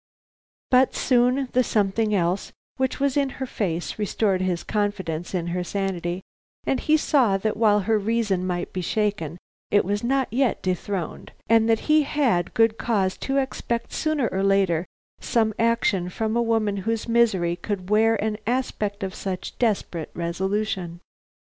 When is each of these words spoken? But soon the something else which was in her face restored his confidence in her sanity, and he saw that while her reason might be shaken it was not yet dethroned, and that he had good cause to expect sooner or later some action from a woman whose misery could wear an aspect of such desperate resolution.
But 0.71 0.95
soon 0.95 1.49
the 1.51 1.63
something 1.63 2.11
else 2.15 2.51
which 2.77 2.99
was 2.99 3.15
in 3.15 3.29
her 3.37 3.45
face 3.45 3.99
restored 3.99 4.41
his 4.41 4.63
confidence 4.63 5.35
in 5.35 5.45
her 5.53 5.63
sanity, 5.63 6.23
and 6.65 6.79
he 6.79 6.97
saw 6.97 7.37
that 7.37 7.55
while 7.55 7.81
her 7.81 7.99
reason 7.99 8.47
might 8.47 8.73
be 8.73 8.81
shaken 8.81 9.37
it 9.69 9.85
was 9.85 10.03
not 10.03 10.27
yet 10.31 10.63
dethroned, 10.63 11.33
and 11.47 11.69
that 11.69 11.81
he 11.81 12.01
had 12.01 12.55
good 12.55 12.79
cause 12.79 13.15
to 13.17 13.37
expect 13.37 13.93
sooner 13.93 14.27
or 14.29 14.41
later 14.41 14.87
some 15.19 15.53
action 15.59 16.09
from 16.09 16.35
a 16.35 16.41
woman 16.41 16.77
whose 16.77 17.07
misery 17.07 17.55
could 17.55 17.91
wear 17.91 18.15
an 18.23 18.37
aspect 18.47 19.03
of 19.03 19.13
such 19.13 19.55
desperate 19.59 20.09
resolution. 20.15 20.99